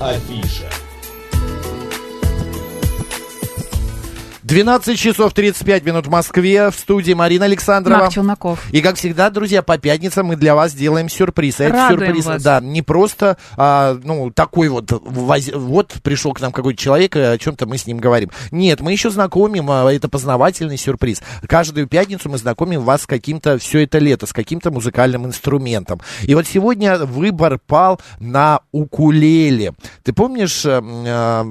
[0.00, 0.68] Афиша.
[4.54, 6.70] 12 часов 35 минут в Москве.
[6.70, 8.02] В студии Марина Александрова.
[8.02, 8.64] Марк Челноков.
[8.70, 11.58] И как всегда, друзья, по пятницам мы для вас делаем сюрприз.
[11.58, 12.42] А Радуем сюрприз, вас.
[12.44, 17.18] да, не просто, а, ну, такой вот, воз- вот пришел к нам какой-то человек, и
[17.18, 18.30] о чем-то мы с ним говорим.
[18.52, 21.20] Нет, мы еще знакомим, а, это познавательный сюрприз.
[21.48, 26.00] Каждую пятницу мы знакомим вас с каким-то, все это лето, с каким-то музыкальным инструментом.
[26.22, 29.72] И вот сегодня выбор пал на укулеле.
[30.04, 31.42] Ты помнишь, э, э,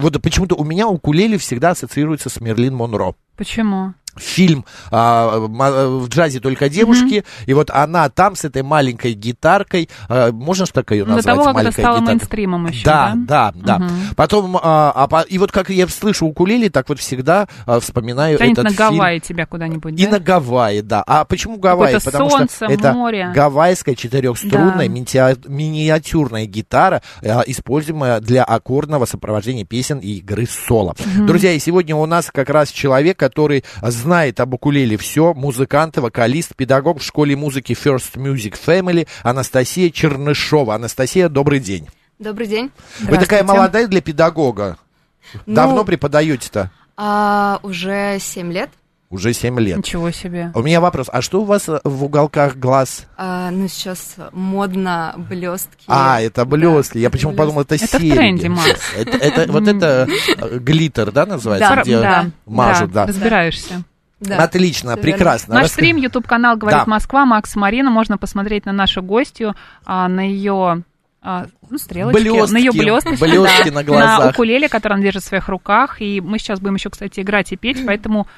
[0.00, 3.92] вот почему-то у меня укулеле всегда ассоциируется с Мерлин Монро Почему?
[4.18, 10.32] Фильм а, в джазе только девушки, и вот она там с этой маленькой гитаркой, а,
[10.32, 11.24] можно ж так ее До назвать?
[11.24, 12.10] того, как это маленькая стало гитарка?
[12.12, 13.52] мейнстримом еще, Да, да?
[13.52, 13.84] да, да.
[13.84, 13.90] Мгм.
[14.16, 18.52] Потом, а, а и вот как я слышу укулеле, так вот всегда а, вспоминаю Тянет
[18.58, 18.78] этот на фильм.
[18.98, 20.12] Гавайи тебя куда-нибудь, И да?
[20.12, 21.02] на Гавайи, да.
[21.06, 21.94] А почему Гавайи?
[21.94, 23.32] Какое-то Потому солнце, что это море.
[23.34, 24.88] гавайская четырехструнная Да.
[24.88, 30.94] миниатю- миниатюрная гитара, а, используемая для аккордного сопровождения песен и игры соло.
[31.26, 36.56] Друзья, и сегодня у нас как раз человек, который знает об укулеле все, музыкант, вокалист,
[36.56, 40.74] педагог в школе музыки First Music Family Анастасия Чернышова.
[40.74, 41.88] Анастасия, добрый день.
[42.18, 42.70] Добрый день.
[43.00, 44.78] Вы такая молодая для педагога.
[45.46, 46.70] Ну, Давно преподаете-то?
[46.96, 48.70] а, уже 7 лет.
[49.10, 49.78] Уже 7 лет.
[49.78, 50.50] Ничего себе.
[50.54, 53.06] У меня вопрос, а что у вас э, в уголках глаз?
[53.16, 55.84] А, ну, сейчас модно блестки.
[55.86, 56.98] А, это блестки.
[56.98, 57.38] Я это почему блестки.
[57.38, 58.10] подумал, это Это в серьги.
[58.12, 58.80] тренде, Макс.
[58.96, 61.74] Это, это- вот это э, глиттер, да, называется?
[61.76, 63.06] Да, где да, мажут, да.
[63.06, 63.82] разбираешься.
[64.20, 64.38] Да.
[64.42, 65.02] Отлично, всё верно.
[65.02, 65.54] прекрасно.
[65.54, 66.90] Наш Рас- стрим, YouTube-канал «Говорит Да.
[66.90, 67.90] Москва», Макс Марина.
[67.90, 70.82] Можно посмотреть на нашу гостью, а, на ее
[71.20, 74.30] а, ну, стрелочки, Блестки, на ее блесточки, блестки да, на глазах.
[74.34, 76.00] укулеле, который она держит в своих руках.
[76.00, 78.28] И мы сейчас будем еще, кстати, играть и петь, поэтому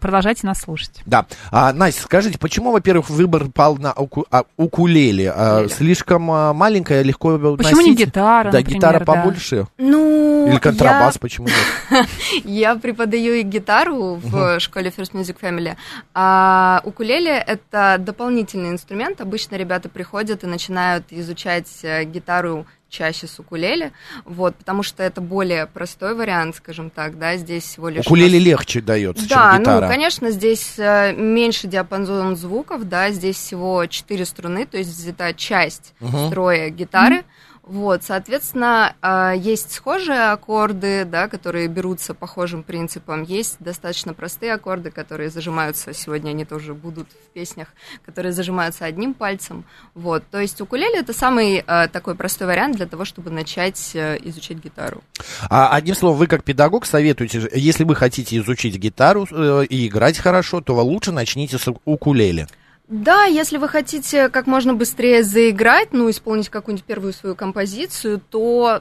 [0.00, 1.02] продолжайте нас слушать.
[1.06, 1.26] Да.
[1.50, 5.32] А, Настя, скажите, почему, во-первых, выбор пал на уку- а, укулеле?
[5.34, 8.06] А, слишком а, маленькая, легко Почему не носить?
[8.08, 9.04] гитара, Да, например, гитара да?
[9.04, 9.66] побольше.
[9.78, 12.06] Ну, Или контрабас, почему нет?
[12.44, 15.76] Я, я преподаю и гитару в школе First Music Family,
[16.14, 19.20] а укулеле— это дополнительный инструмент.
[19.20, 23.92] Обычно ребята приходят и начинают изучать э, гитару чаще с укулеле,
[24.24, 28.06] вот, потому что это более простой вариант, скажем так, да, здесь всего лишь...
[28.06, 29.86] Укулеле нас- легче дается, Да, чем гитара.
[29.86, 35.34] ну, конечно, здесь э, меньше диапазон звуков, да, здесь всего 4 струны, то есть взята
[35.34, 36.28] часть Мгм.
[36.28, 37.24] строя гитары.
[37.68, 43.22] Вот, соответственно, э, есть схожие аккорды, да, которые берутся похожим принципом.
[43.22, 47.68] Есть достаточно простые аккорды, которые зажимаются, сегодня они тоже будут в песнях,
[48.06, 49.64] которые зажимаются одним пальцем.
[49.94, 54.18] Вот, то есть укулеле это самый э, такой простой вариант для того, чтобы начать э,
[54.22, 55.02] изучать гитару.
[55.50, 60.16] А, одним словом, вы как педагог советуете, если вы хотите изучить гитару э, и играть
[60.16, 62.48] хорошо, то лучше начните с укулеле.
[62.88, 68.80] Да, если вы хотите как можно быстрее заиграть, ну, исполнить какую-нибудь первую свою композицию, то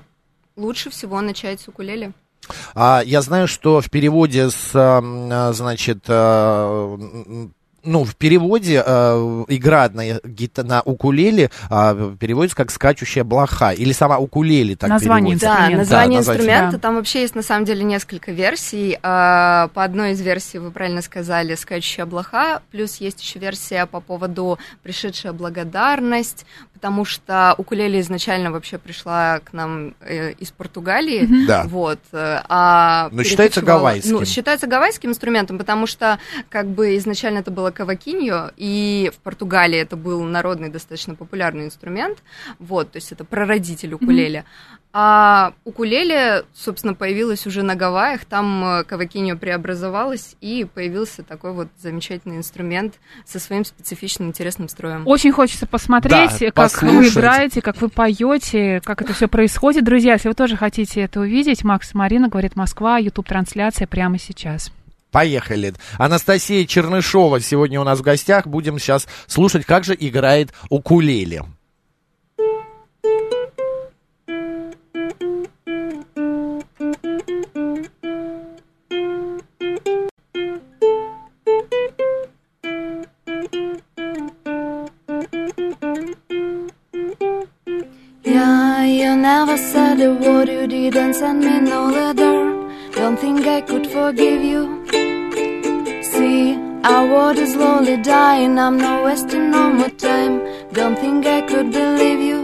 [0.56, 2.14] лучше всего начать с укулеле.
[2.74, 7.54] А, я знаю, что в переводе с, а, значит, м,
[7.88, 13.72] ну, в переводе э, игра на, гита- на укулеле а, переводится как скачущая блоха.
[13.72, 15.70] Или сама укулеле так Название переводится.
[15.72, 16.78] Да, название Да, инструмента, Да.
[16.80, 18.98] там вообще есть на самом деле несколько версий.
[19.04, 24.02] А, По одной из версий, вы правильно сказали, скачущая блоха, плюс есть еще версия по
[24.02, 31.28] поводу пришедшая благодарность, потому что укулеле изначально вообще пришла к нам э, из Португалии.
[31.48, 31.64] Да.
[31.68, 34.12] Вот, э, а Но считается гавайским.
[34.12, 36.20] Ну, считается гавайским инструментом, потому что
[36.50, 42.18] как бы изначально это было кавакиньо, и в Португалии это был народный достаточно популярный инструмент.
[42.58, 44.46] Вот, то есть это прародитель укулеле.
[44.94, 51.68] А укулеле, собственно, появилась уже на Гавайях, там э, кавакиньо преобразовалась, и появился такой вот
[51.78, 55.04] замечательный инструмент со своим специфичным интересным строем.
[55.06, 57.14] Очень хочется посмотреть, Да, как вы послушать.
[57.14, 59.84] играете, как вы поете, как это все происходит.
[59.84, 64.72] Друзья, если вы тоже хотите это увидеть, Макс и Марина говорит Москва, YouTube-трансляция прямо сейчас.
[65.12, 65.74] Поехали.
[65.98, 68.48] Анастасия Чернышова сегодня у нас в гостях.
[68.48, 71.44] Будем сейчас слушать, как же играет укулеле.
[93.08, 94.77] Don't think I could forgive you.
[96.84, 100.42] Our world is slowly dying, I'm not wasting no more time.
[100.74, 102.37] Don't think I could believe you.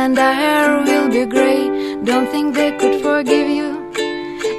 [0.00, 1.64] And our hair will be gray.
[2.10, 3.68] Don't think they could forgive you.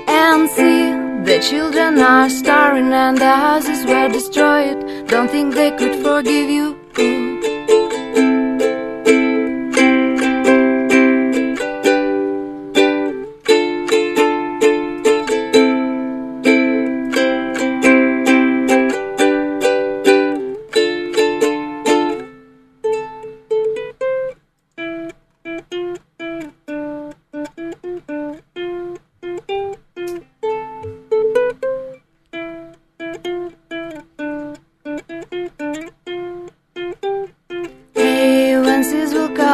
[0.07, 0.81] And see,
[1.29, 5.07] the children are starving and the houses were destroyed.
[5.07, 6.80] Don't think they could forgive you.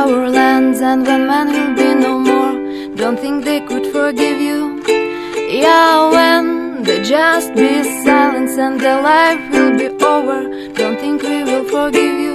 [0.07, 2.53] Cover lands and when man will be no more,
[2.95, 4.81] don't think they could forgive you.
[5.63, 10.39] Yeah, when they just be silence and the life will be over,
[10.79, 12.26] don't think we will forgive you.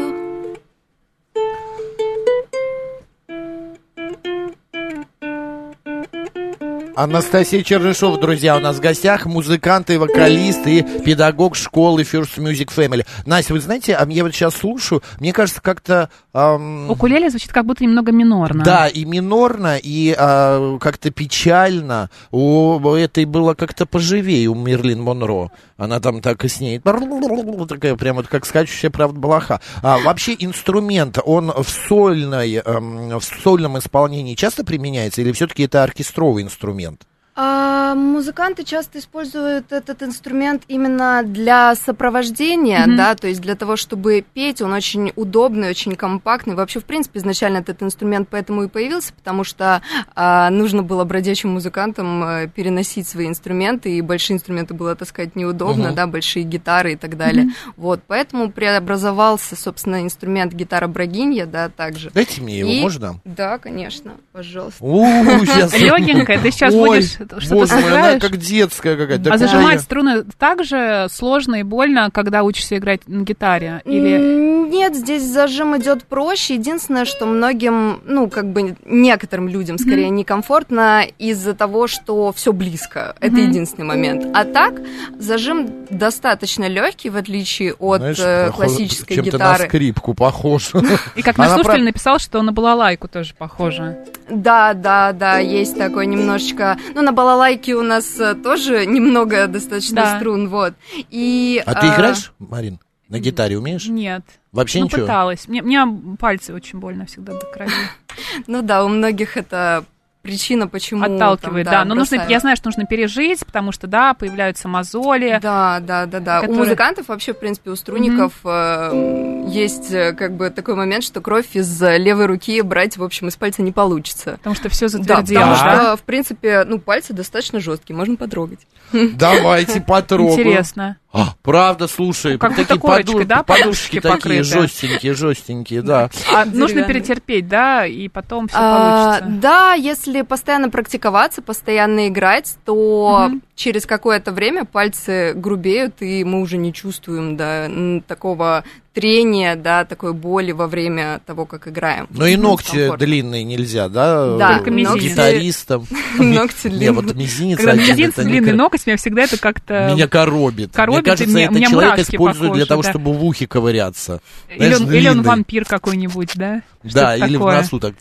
[6.95, 12.69] Анастасия Чернышова, друзья, у нас в гостях музыкант и вокалист и педагог школы First Music
[12.69, 13.07] Family.
[13.25, 16.11] Настя, вы знаете, а я вот сейчас слушаю, мне кажется, как-то...
[16.35, 18.63] ам, Укулеле звучит как будто немного минорно.
[18.63, 22.11] Да, и минорно, и а, как-то печально.
[22.31, 25.51] У этой было как-то поживее, у Мерлин Монро.
[25.79, 26.79] Она там так и с ней...
[26.79, 29.61] Такая прям вот как скачущая, правда, блоха.
[29.83, 35.83] А, вообще инструмент, он в, сольной, эм, в сольном исполнении часто применяется или все-таки это
[35.83, 36.92] оркестровый инструмент?
[37.35, 42.97] А, музыканты часто используют этот инструмент именно для сопровождения, Мгм.
[42.97, 46.55] да, то есть для того, чтобы петь, он очень удобный, очень компактный.
[46.55, 49.81] Вообще, в принципе, изначально этот инструмент поэтому и появился, потому что
[50.15, 55.87] а, нужно было бродячим музыкантам э, переносить свои инструменты, и большие инструменты было таскать неудобно,
[55.89, 55.95] Мгм.
[55.95, 57.49] да, большие гитары и так далее.
[57.79, 62.11] Вот, поэтому преобразовался, собственно, инструмент гитара брагинья, да, также.
[62.11, 63.21] Дайте мне его, И- можно?
[63.25, 64.85] Да, конечно, пожалуйста.
[64.85, 69.33] Легенькая, ты сейчас будешь что-то боже мой, она как детская какая-то.
[69.33, 73.81] А зажимать струны так же сложно и больно, когда учишься играть на гитаре?
[73.85, 76.55] Или Нет, здесь зажим идет проще.
[76.55, 83.15] Единственное, что многим, ну, как бы некоторым людям скорее некомфортно из-за того, что все близко.
[83.21, 84.27] Это единственный момент.
[84.35, 84.75] А так,
[85.19, 89.63] зажим достаточно легкий, в отличие от Знаешь, э, похоже- классической чем-то гитары.
[89.65, 90.73] на скрипку похож.
[91.17, 93.99] и как Она наш слушатель про- написал, что на балалайку тоже похоже.
[94.31, 96.79] Да, да, да, есть такой немножечко.
[96.95, 100.17] Ну, на балалайке у нас э, тоже немного достаточно Да.
[100.17, 100.73] струн, вот.
[101.11, 102.81] И, А ты а, играешь, Марин?
[103.09, 103.87] На гитаре умеешь?
[103.87, 104.23] Нет.
[104.53, 105.03] Вообще ну, ничего?
[105.03, 105.47] пыталась.
[105.47, 105.87] Мне, мне
[106.19, 107.71] пальцы очень больно всегда до крови.
[108.47, 109.85] Ну да, у многих это
[110.23, 111.03] причина, почему...
[111.03, 111.85] там, Отталкивает, да.
[111.85, 115.39] Но нужно, я знаю, что нужно пережить, потому что, да, появляются мозоли.
[115.43, 116.41] Да, да, да, да.
[116.41, 121.05] которые- У музыкантов вообще, в принципе, у струнников э, есть э, как бы такой момент,
[121.05, 124.33] что кровь из э, левой руки брать, в общем, из пальца не получится.
[124.39, 125.41] Потому что все Да, затвердело.
[125.41, 125.57] потому Да.
[125.85, 128.61] что, в принципе, ну, пальцы достаточно жесткие, можно потрогать.
[128.93, 130.39] Давайте потрогаю.
[130.39, 130.97] Интересно.
[131.15, 134.43] А, правда, слушай, Как такие будто корочкой, поду- да, подушки подушки такие покрыты?
[134.45, 136.09] жестенькие, жестенькие, да.
[136.33, 138.71] А нужно перетерпеть, да, и потом все А,
[139.19, 139.39] получится.
[139.41, 143.43] да, если постоянно практиковаться, постоянно играть, то Мгм.
[143.55, 147.69] через какое-то время пальцы грубеют, и мы уже не чувствуем да,
[148.07, 152.07] такого трения, да, такой боли во время того, как играем.
[152.11, 153.01] Но и ногти Дискомфорт.
[153.01, 154.37] длинные нельзя, да?
[154.37, 155.03] Да, Только мизинец.
[155.03, 155.87] Гитаристам.
[156.19, 156.93] Ногти длинные.
[156.93, 159.93] вот мизинец Когда мизинец, длинный ноготь, меня всегда это как-то...
[159.95, 160.73] Меня коробит.
[160.73, 164.21] Коробит, Мне кажется, это человек использует для того, чтобы в ухе ковыряться.
[164.49, 166.63] Или он, вампир какой-нибудь, да?
[166.83, 167.95] Да, или в носу так.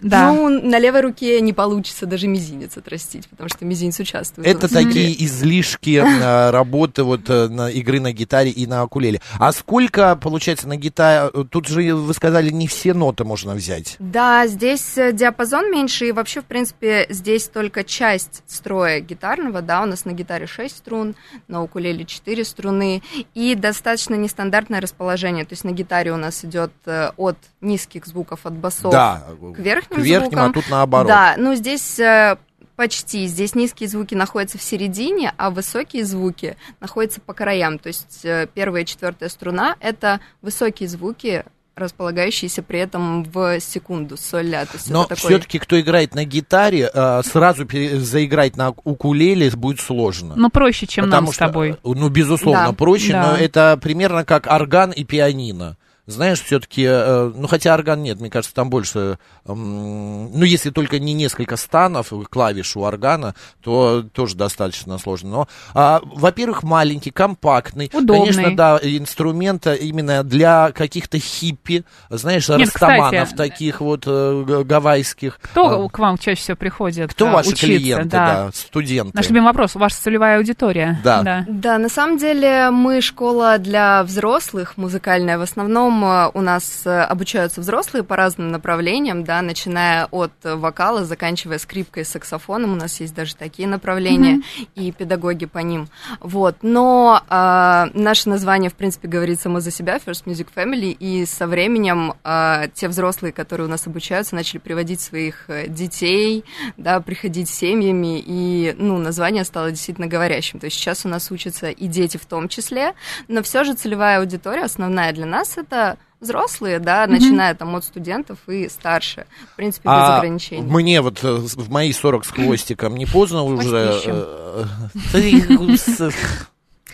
[0.00, 0.32] Да.
[0.32, 4.46] Ну, на левой руке не получится даже мизинец отрастить, потому что мизинец участвует.
[4.46, 9.20] Это такие излишки э, работы вот э, на игры на гитаре и на акулеле.
[9.38, 11.30] А сколько, получается, на гитаре...
[11.50, 13.94] Тут же, вы сказали, не все ноты можно взять.
[14.00, 19.82] Да, здесь э, диапазон меньше, и вообще, в принципе, здесь только часть строя гитарного, да,
[19.82, 21.14] у нас на гитаре 6 струн,
[21.46, 23.04] на укулеле 4 струны,
[23.34, 28.40] и достаточно нестандартное расположение, то есть на гитаре у нас идет э, от низких звуков,
[28.46, 29.22] от басов Да,
[29.54, 30.50] к верхним к верхним, звукам.
[30.50, 31.06] а тут наоборот.
[31.06, 32.36] Да, ну здесь э,
[32.76, 33.26] почти.
[33.26, 37.78] Здесь низкие звуки находятся в середине, а высокие звуки находятся по краям.
[37.78, 44.16] То есть э, первая и четвертая струна это высокие звуки, располагающиеся при этом в секунду
[44.16, 44.64] соль ля.
[44.64, 45.16] То есть Но такой...
[45.16, 47.66] все-таки, кто играет на гитаре, э, сразу
[47.98, 50.34] заиграть на укулеле будет сложно.
[50.36, 51.70] Но проще, чем Потому нам с что, тобой.
[51.72, 52.72] э, Ну, безусловно, Да.
[52.72, 53.32] проще, Да.
[53.32, 55.76] но это примерно как орган и пианино.
[56.06, 61.56] Знаешь, все-таки, ну, хотя орган нет, мне кажется, там больше, ну, если только не несколько
[61.56, 65.30] станов, клавиш у органа, то тоже достаточно сложно.
[65.30, 67.90] Но, а, во-первых, маленький, компактный.
[67.92, 68.32] Удобный.
[68.32, 75.38] Конечно, да, инструмент именно для каких-то хиппи, знаешь, Нет, растаманов кстати, таких вот э, гавайских.
[75.40, 77.66] Кто А, к вам чаще всего приходит Кто ваши учиться?
[77.66, 78.44] клиенты, да.
[78.46, 79.12] да, студенты?
[79.14, 79.74] Наш любимый вопрос.
[79.74, 81.00] Ваша целевая аудитория.
[81.02, 81.44] Да.
[81.48, 85.38] Да, на самом деле мы школа для взрослых, музыкальная.
[85.38, 90.54] В основном э, у нас э, обучаются взрослые по разным направлениям, да, начиная от э,
[90.54, 92.72] вокала, заканчивая скрипкой, саксофоном.
[92.72, 94.42] У нас есть даже такие направления
[94.74, 95.88] и педагоги по ним.
[96.20, 101.26] Вот, но а, наше название, в принципе, говорит само за себя, First Music Family, и
[101.26, 106.44] со временем а, те взрослые, которые у нас обучаются, начали приводить своих э, детей,
[106.76, 110.58] да, приходить семьями, и, ну, название стало действительно говорящим.
[110.58, 112.94] То есть сейчас у нас учатся и дети в том числе,
[113.28, 115.85] но все же целевая аудитория основная для нас это
[116.20, 120.62] взрослые, да, начиная там от студентов и старше, в принципе, без А ограничений.
[120.62, 124.00] мне вот э, в мои 40 с хвостиком не поздно уже...
[124.06, 124.64] Э.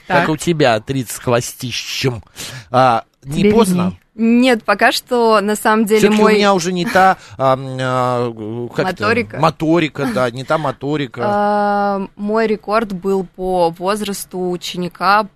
[0.06, 2.22] Как у тебя 30 с хвостищем.
[2.70, 3.96] А, Не поздно?
[4.14, 6.34] Нет, пока что на самом деле Все-таки мой...
[6.34, 9.02] у меня уже не та а, а, как это?
[9.04, 9.38] Моторика.
[9.38, 11.22] моторика, да, не та моторика.
[11.25, 15.28] А, мой рекорд был по возрасту ученика,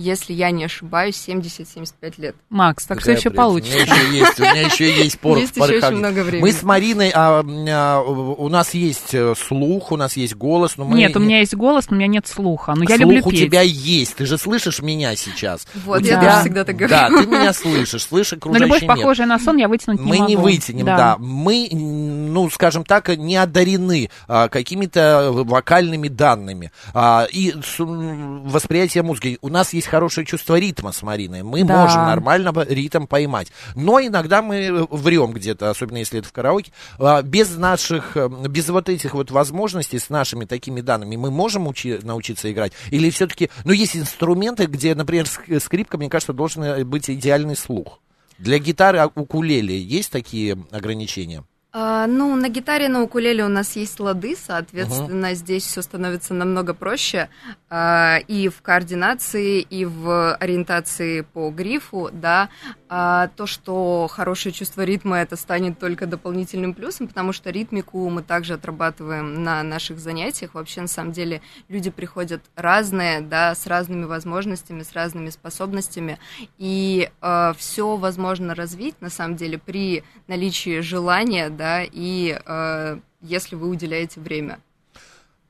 [0.00, 2.36] если я не ошибаюсь, 70-75 лет.
[2.48, 3.76] Макс, так что еще получится.
[3.76, 6.42] У меня еще есть, у меня еще есть порох Есть еще очень много времени.
[6.42, 10.84] Мы с Мариной, а, а, у нас есть э, слух, у нас есть голос, но
[10.84, 10.96] мы...
[10.96, 12.74] Нет, у меня есть голос, но у меня нет слуха.
[12.74, 13.40] Но я Слух люблю у петь.
[13.40, 15.66] тебя есть, ты же слышишь меня сейчас.
[15.84, 16.94] Вот, У я тебя- тоже всегда так говорю.
[16.94, 18.88] Да, ты меня слышишь, слышишь Но окружающий любовь, мир.
[18.96, 20.28] похожая на сон, я вытянуть Мы не могу.
[20.30, 21.16] не вытянем, да.
[21.18, 26.72] Мы, м, ну, скажем так, не одарены а, какими-то вокальными данными.
[26.94, 29.38] А, и с, восприятие музыки.
[29.42, 31.42] У нас есть хорошее чувство ритма с Мариной.
[31.42, 31.82] Мы Да.
[31.82, 33.52] можем нормально ритм поймать.
[33.74, 36.72] Но иногда мы врем где-то, особенно если это в караоке.
[36.98, 41.66] А, без наших, э, без вот этих вот возможностей, с нашими такими данными, мы можем
[41.66, 42.72] учи- научиться играть?
[42.90, 48.00] Или все-таки, ну, есть инструменты, где, например, ск- скрипка, мне кажется, должен быть идеальный слух.
[48.38, 51.44] Для гитары а, укулеле есть такие ограничения?
[51.72, 56.74] А, ну, на гитаре, на укулеле у нас есть лады, соответственно, здесь все становится намного
[56.74, 57.28] проще
[57.68, 62.48] а, и в координации, и в ориентации по грифу, да.
[62.92, 68.20] А, то, что хорошее чувство ритма, это станет только дополнительным плюсом, потому что ритмику мы
[68.20, 70.54] также отрабатываем на наших занятиях.
[70.54, 76.18] Вообще, на самом деле, люди приходят разные, да, с разными возможностями, с разными способностями,
[76.58, 77.08] и
[77.56, 84.20] все возможно развить, на самом деле, при наличии желания, да, и э, если вы уделяете
[84.20, 84.58] время.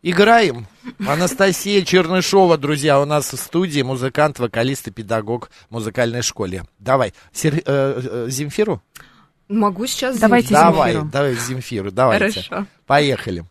[0.03, 0.67] Играем.
[1.07, 6.65] Анастасия Чернышова, друзья, у нас в студии музыкант, вокалист и педагог в музыкальной школе.
[6.79, 8.83] Давай, Сер- э, э, Земфиру?
[9.49, 10.73] Могу сейчас Давайте заявить.
[10.73, 11.11] Давай, Земфиру.
[11.13, 12.43] давай Земфиру, давайте.
[12.43, 12.67] Хорошо.
[12.87, 13.45] Поехали.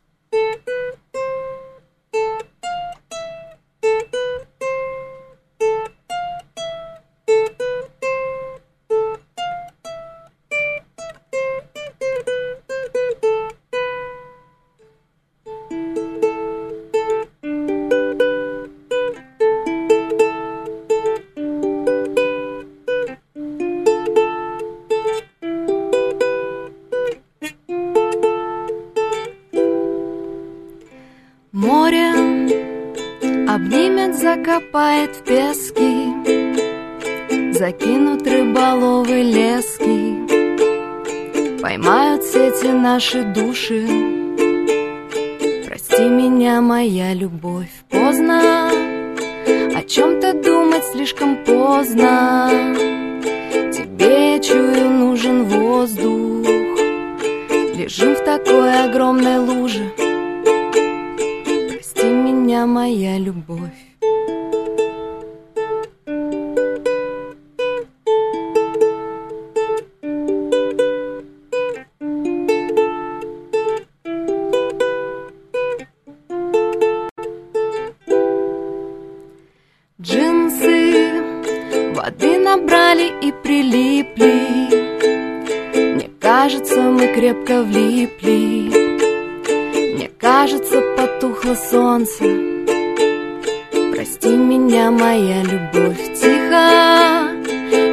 [31.61, 32.11] Море
[33.49, 36.07] обнимет, закопает в пески,
[37.51, 40.15] Закинут рыболовы лески,
[41.61, 43.85] Поймают сети наши души.
[45.67, 48.69] Прости меня, моя любовь, поздно.
[49.75, 52.49] О чем-то думать слишком поздно.
[53.73, 56.47] Тебе, чую, нужен воздух.
[57.75, 59.91] Лежим в такой огромной луже
[62.59, 63.59] меня, моя любовь.
[80.01, 80.93] Джинсы
[81.93, 84.35] воды набрали и прилипли.
[85.95, 88.69] Мне кажется, мы крепко влипли.
[89.95, 92.48] Мне кажется, потухло солнце
[94.49, 97.31] меня, моя любовь, тихо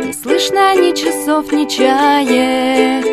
[0.06, 3.04] Не слышно ни часов, ни чаек.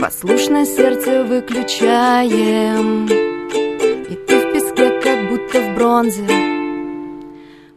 [0.00, 3.06] Послушно сердце выключаем.
[3.06, 6.26] И ты в песке, как будто в бронзе.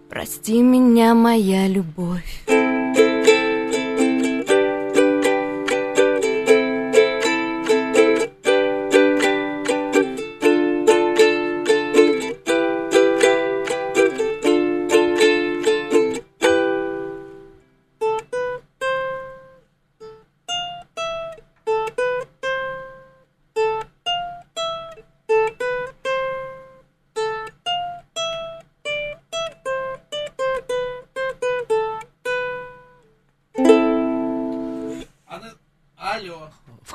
[0.09, 2.38] Прости меня, моя любовь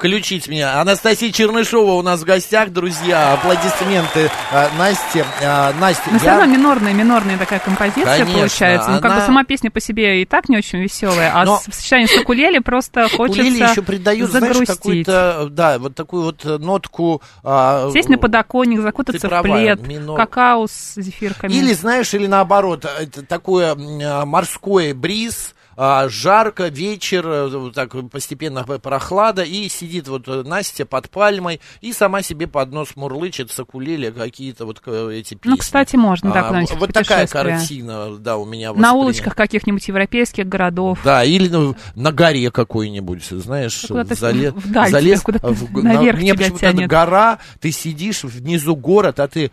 [0.08, 0.80] включить меня.
[0.82, 3.32] Анастасия Чернышова у нас в гостях, друзья.
[3.32, 5.25] Аплодисменты э, Насте.
[5.40, 8.90] Э, Настя, Но все я- равно минорная, минорная такая композиция Конечно, получается.
[8.90, 11.56] Ну, как бы она- сама песня по себе и так не очень веселая, а Но-
[11.66, 14.76] в сочетании с укулеле просто хочется Укулеле еще придают, знаешь, загрустить.
[14.76, 17.23] какую-то, да, вот такую вот э, нотку...
[17.42, 20.18] а, Сесть на подоконник, закутаться Ты в права, плед, минор.
[20.18, 21.50] какао с зефирками.
[21.50, 28.64] Или, знаешь, или наоборот, это такое а, морской бриз, а, жарко, вечер, э, так постепенно
[28.64, 33.59] прохлада, и сидит вот э, Настя под пальмой, и сама себе под нос мурлычет с
[33.59, 35.50] укулеле какие-то вот эти песни.
[35.50, 40.49] Ну, кстати, можно, да, А, Вот такая картина, да, у меня На улочках каких-нибудь европейских
[40.49, 40.99] городов.
[41.04, 46.19] Да, или ну, на горе какой-нибудь, знаешь, Да куда-то зале- вдаль залез, тебя в- наверх
[46.19, 49.50] мне почему-то гора, ты сидишь, внизу город, а ты...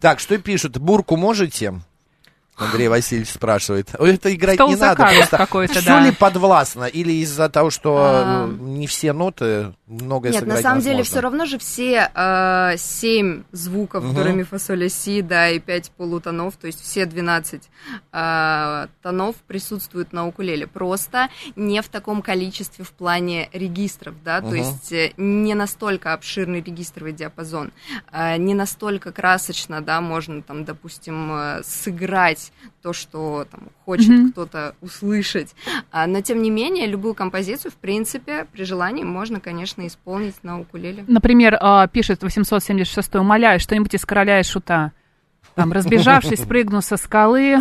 [0.00, 0.78] Так, что пишут?
[0.78, 1.80] Бурку можете?
[2.60, 3.88] Андрей Васильевич спрашивает.
[3.98, 5.04] Это играть Стол не надо.
[5.04, 6.00] Просто какой-то, все да.
[6.00, 6.84] ли подвластно?
[6.84, 8.48] Или из-за того, что А.
[8.48, 11.10] э, не все ноты, многое Нет, сыграть на самом деле невозможно?
[11.12, 14.14] все равно же все э, семь звуков Мгм.
[14.14, 17.68] до, ре, ми, фа, соль, ля, си, да, и пять полутонов, то есть все 12
[18.12, 20.66] э, тонов присутствуют на укулеле.
[20.66, 24.56] Просто не в таком количестве в плане регистров, да, то Мгм.
[24.56, 27.72] есть э, не настолько обширный регистровый диапазон,
[28.12, 31.62] э, не настолько красочно, да, можно там, допустим, э,
[32.58, 34.32] сыграть то, что там хочет Мгм.
[34.32, 35.54] кто-то услышать.
[35.90, 40.60] А, но тем не менее, любую композицию, в принципе, при желании можно, конечно, исполнить на
[40.60, 41.04] укулеле.
[41.06, 44.92] Например, а, пишет 876 умоляю, что-нибудь из короля и шута.
[45.54, 47.58] Там, разбежавшись, прыгну со скалы.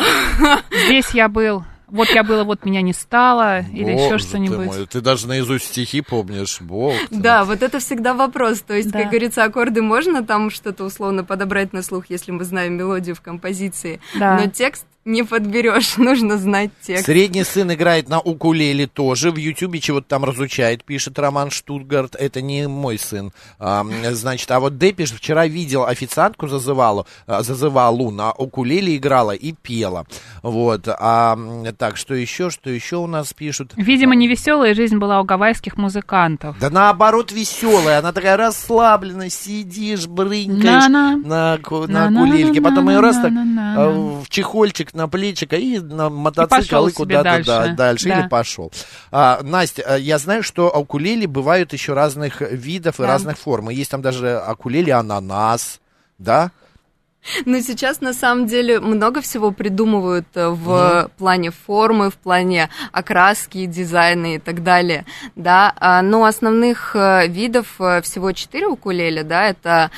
[0.86, 1.64] Здесь я был.
[1.92, 3.62] Вот я было, вот меня не стало.
[3.74, 4.66] Или Боже еще ты что-нибудь.
[4.68, 7.22] мой, Ты даже наизусть стихи помнишь, бог ты мой.
[7.24, 8.62] Да, вот это всегда вопрос.
[8.62, 9.00] То есть, Да.
[9.00, 13.22] как говорится, аккорды можно там что-то условно подобрать на слух, если мы знаем мелодию в
[13.22, 14.38] композиции, Да.
[14.38, 17.06] но текст не подберешь, нужно знать текст.
[17.06, 19.32] Средний сын играет на укулеле тоже.
[19.32, 22.16] В Ютубе чего-то там разучает, пишет Роман Штутгарт.
[22.16, 23.32] Это не мой сын.
[23.60, 29.52] А, значит, а вот Депиш вчера видел официантку зазывалу, а, зазывалу на укулеле играла и
[29.52, 30.06] пела.
[30.44, 30.88] Вот.
[30.88, 31.38] А,
[31.78, 33.74] так, что еще, что еще у нас пишут?
[33.76, 36.58] Видимо, невеселая жизнь была у гавайских музыкантов.
[36.60, 41.18] Да наоборот веселая, она такая расслабленная, сидишь, брынкаешь На-на.
[41.18, 42.32] на, ку- на На-на-на-на-на-на-на-на.
[42.32, 43.90] кулельке, потом ее раз так а,
[44.24, 47.46] в чехольчик на плечико и на мотоцикл и, себе куда-то дальше.
[47.48, 48.20] да, дальше Да.
[48.20, 48.72] или пошел.
[49.12, 53.08] А, Настя, а, я знаю, что укулеле бывают еще разных видов и Да.
[53.08, 53.70] разных форм.
[53.72, 55.80] И Есть там даже укулеле ананас,
[56.18, 56.52] да?
[57.46, 63.66] Но сейчас, на самом деле, много всего придумывают э, в плане формы, в плане окраски,
[63.66, 65.06] дизайна и так далее,
[65.36, 65.74] да.
[65.80, 69.92] А, Но основных э, видов э, всего четыре укулеле, да, это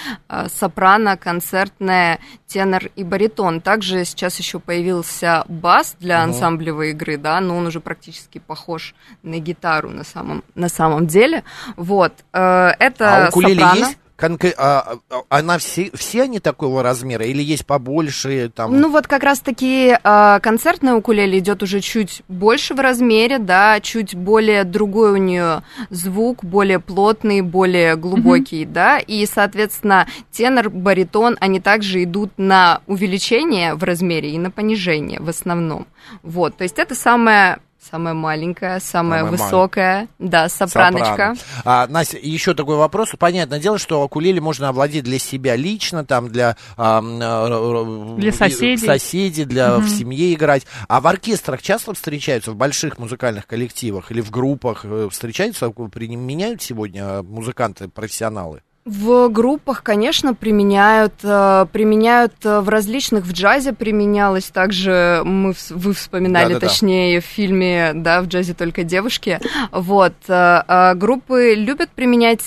[0.59, 3.61] сопрано, концертная, тенор и баритон.
[3.61, 6.31] Также сейчас еще появился бас для Мгм.
[6.31, 11.43] ансамблевой игры, да, но он уже практически похож на гитару на самом, на самом деле.
[11.77, 12.13] Вот.
[12.31, 13.77] Это а укулеле сопрано.
[13.79, 13.97] есть?
[14.21, 18.79] Конкре- а, а, она все, все они такого размера или есть побольше там?
[18.79, 24.15] Ну вот как раз-таки э, концертная укулеле идет уже чуть больше в размере, да, чуть
[24.15, 31.59] более другой у нее звук, более плотный, более глубокий, да, и, соответственно, тенор, баритон, они
[31.59, 35.87] также идут на увеличение в размере и на понижение в основном.
[36.23, 41.33] Вот, то есть это самое Самая маленькая, самая Самая высокая, да, сопраночка.
[41.35, 41.37] Сопрано.
[41.65, 43.09] А, Настя, еще такой вопрос.
[43.17, 48.77] Понятное дело, что укулеле можно овладеть для себя лично, там для, а, а, Для соседей.
[48.77, 49.81] соседей, для Мгм.
[49.83, 50.67] в семье играть.
[50.87, 56.61] А в оркестрах часто встречаются, в больших музыкальных коллективах или в группах э, встречаются, применяют
[56.61, 58.61] сегодня э, музыканты, профессионалы?
[58.83, 65.93] В группах, конечно, применяют, э, применяют э, в различных, в джазе применялось, также мы, вы
[65.93, 66.67] вспоминали, Да-да-да.
[66.67, 69.39] точнее, в фильме, да, в джазе только девушки,
[69.71, 72.41] вот, э, э, группы любят применять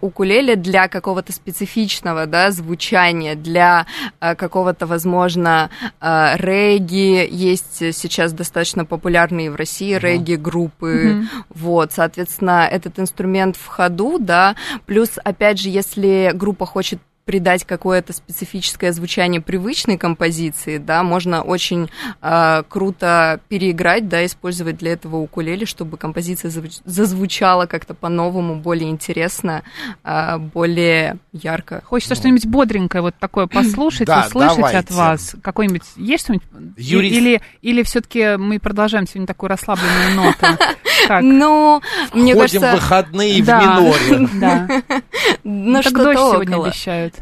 [0.00, 3.86] укулеле для какого-то специфичного, да, звучания, для
[4.20, 11.28] какого-то, возможно, регги, есть сейчас достаточно популярные в России регги-группы, Мгм.
[11.48, 14.54] вот, соответственно, этот инструмент в ходу, да,
[14.86, 15.80] плюс, опять же, если
[16.34, 21.88] группа хочет придать какое-то специфическое звучание привычной композиции, да, можно очень
[22.22, 26.50] э, круто переиграть, да, использовать для этого укулеле, чтобы композиция
[26.84, 29.62] зазвучала как-то по-новому, более интересно,
[30.02, 31.82] э, более ярко.
[31.84, 34.78] Хочется что-нибудь бодренькое вот такое послушать, Да, услышать давайте.
[34.78, 35.36] от вас.
[35.42, 36.46] Какой-нибудь есть что-нибудь?
[36.76, 40.46] Или, или все-таки мы продолжаем сегодня такую расслабленную ноту?
[41.22, 41.80] Ну,
[42.12, 44.28] мне кажется, выходные в миноре.
[44.40, 44.68] Да.
[45.44, 46.68] ну, так что-то дождь сегодня около.
[46.68, 47.14] обещают.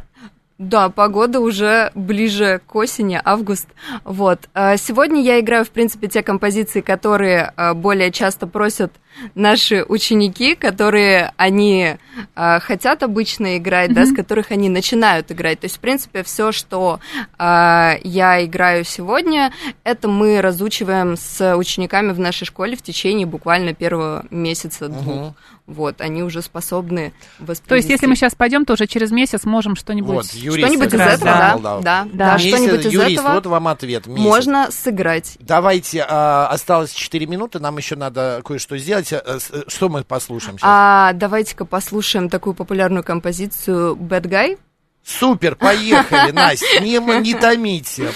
[0.59, 3.69] Да, погода уже ближе к осени, август.
[4.03, 4.49] Вот.
[4.55, 8.93] А Сегодня я играю, в принципе, те композиции, которые а, более часто просят
[9.37, 11.97] наши ученики, которые они
[12.37, 13.95] э, хотят обычно играть, mm-hmm.
[13.95, 15.59] да, с которых они начинают играть.
[15.59, 17.01] То есть, в принципе, все, что
[17.37, 24.25] я играю сегодня, это мы разучиваем с учениками в нашей школе в течение буквально первого
[24.31, 25.17] месяца-двух.
[25.17, 25.33] Uh-huh.
[25.69, 27.69] Вот, они уже способны воспроизвести.
[27.69, 30.15] То есть, если мы сейчас пойдем, то уже через месяц можем что-нибудь...
[30.15, 34.07] Вот, что-нибудь из этого, да, да, да, да, что-нибудь из юрист, этого вот вам ответ.
[34.07, 34.23] Месяц.
[34.23, 35.37] Можно сыграть.
[35.41, 39.13] Давайте, а, осталось 4 минуты, нам еще надо кое-что сделать.
[39.13, 40.67] Э, что мы послушаем сейчас?
[40.67, 44.59] А, давайте-ка послушаем такую популярную композицию «Bad Guy».
[45.05, 48.09] Супер, поехали, Настя, не, не томите.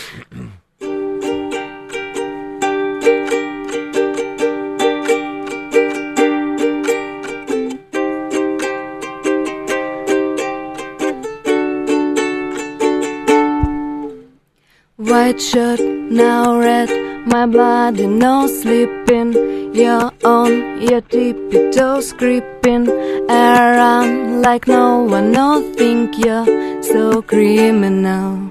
[15.22, 16.90] White shirt, now red,
[17.28, 19.32] my bloody nose sleeping.
[19.72, 22.88] You're on your tippy toes creeping
[23.30, 25.76] around like no one knows.
[25.76, 28.50] Think you're so criminal.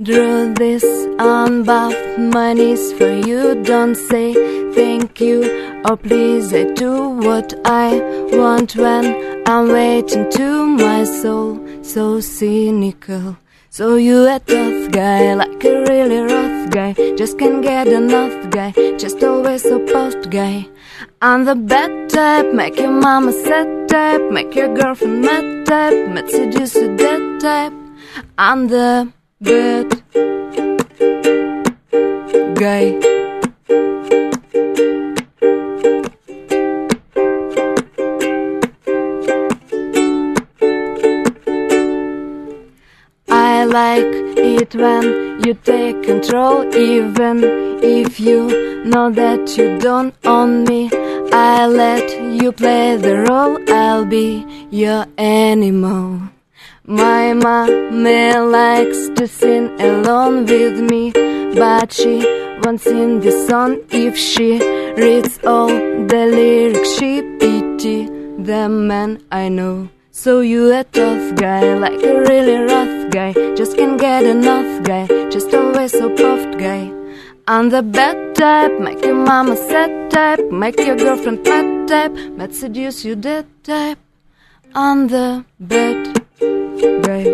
[0.00, 0.84] Drew this
[1.18, 3.60] on buff, money's for you.
[3.64, 4.34] Don't say
[4.74, 6.54] thank you or please.
[6.54, 7.98] I do what I
[8.38, 11.58] want when I'm waiting to my soul.
[11.82, 13.36] So cynical.
[13.78, 16.94] So you a tough guy, like a really rough guy.
[17.14, 20.66] Just can't get enough guy, just always so puffed guy.
[21.22, 26.28] I'm the bad type, make your mama sad type, make your girlfriend mad type, might
[26.28, 27.72] seduce a dead type.
[28.36, 30.02] I'm the bad
[32.58, 33.17] guy.
[43.68, 45.04] Like it when
[45.44, 47.44] you take control, even
[47.82, 50.90] if you know that you don't own me.
[51.32, 52.08] I let
[52.42, 56.20] you play the role, I'll be your animal.
[56.84, 61.12] My mommy likes to sing alone with me,
[61.54, 62.24] but she
[62.64, 64.58] won't sing the song if she
[64.96, 66.98] reads all the lyrics.
[66.98, 68.06] She pity
[68.38, 69.90] the man I know.
[70.11, 73.33] So you a tough guy, like a really rough guy.
[73.55, 76.91] Just can't get enough guy, just always so puffed guy.
[77.47, 82.53] I'm the bad type, make your mama sad type, make your girlfriend mad type, might
[82.55, 83.97] seduce you dead type.
[84.75, 86.23] I'm the bad
[87.03, 87.25] guy.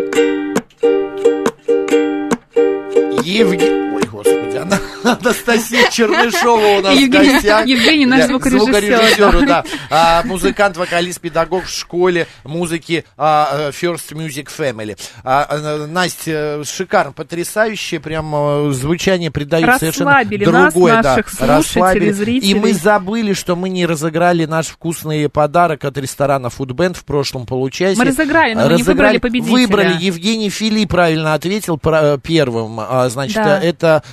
[3.22, 3.94] Евгений...
[3.94, 4.79] Ой, господи, Она...
[5.03, 7.65] Анастасия Чернышова у нас Евгений, в гостях.
[7.67, 8.63] Евгений, наш звукорежиссер.
[8.63, 9.63] Звукорежиссер, да.
[9.89, 14.97] А, музыкант, вокалист, педагог в школе музыки а, First Music Family.
[15.23, 20.95] А, а, Настя, шикарно, потрясающе, прям а, звучание придает совершенно другое.
[20.95, 22.51] Нас, наших да, слушателей, зрителей.
[22.51, 27.45] И мы забыли, что мы не разыграли наш вкусный подарок от ресторана Foodband в прошлом
[27.45, 27.97] получасе.
[27.97, 29.53] Мы разыграли, но разыграли, не выбрали победителя.
[29.53, 29.97] Выбрали.
[29.99, 32.79] Евгений Филипп правильно ответил первым.
[32.79, 33.59] А, значит, да.
[33.59, 34.03] это,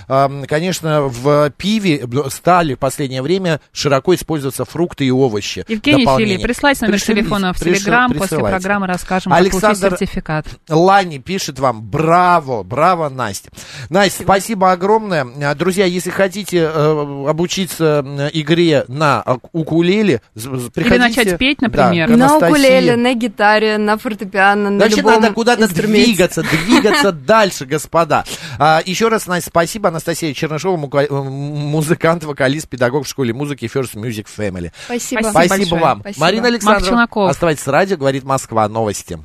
[0.49, 5.65] конечно, конечно, в пиве стали в последнее время широко использоваться фрукты и овощи.
[5.69, 10.47] Евгений Филипп, присылайте номер Пришли, телефона в Телеграм, после программы расскажем, Александр как сертификат.
[10.69, 13.51] Лани пишет вам, браво, браво, Настя.
[13.89, 15.27] Настя, спасибо, спасибо огромное.
[15.43, 20.95] А, друзья, если хотите э, обучиться игре на укулеле, приходите.
[20.95, 22.09] Или начать петь, например.
[22.09, 27.67] Да, на укулеле, на гитаре, на фортепиано, на Вообще любом надо куда-то двигаться, двигаться дальше,
[27.67, 28.25] господа.
[28.59, 29.89] А, еще раз, Настя, спасибо.
[29.89, 34.71] Анастасия Чернышова Петрова, музыкант, вокалист, педагог в школе музыки First Music Family.
[34.85, 35.21] Спасибо.
[35.23, 36.01] Спасибо, Спасибо вам.
[36.01, 36.21] Спасибо.
[36.25, 39.19] Марина Александровна, оставайтесь с радио, говорит Москва, новости.